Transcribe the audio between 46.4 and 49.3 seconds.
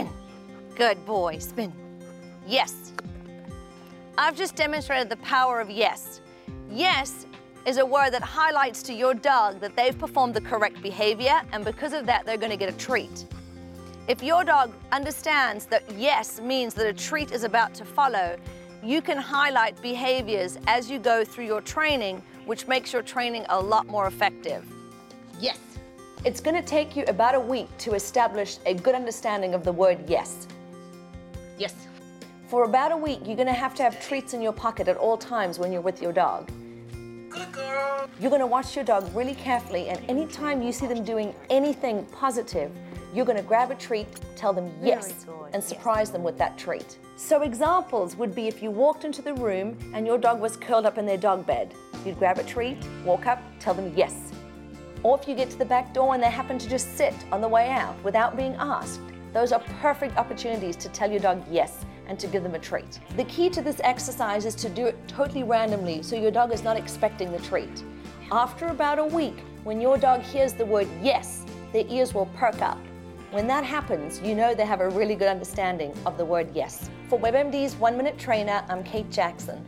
treat. So, examples would be if you walked into